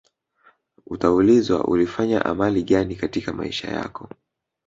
utaulizwa 0.85 1.63
ulifanya 1.65 2.25
amali 2.25 2.63
gani 2.63 2.95
katika 2.95 3.33
maisha 3.33 3.71
yako 3.71 4.09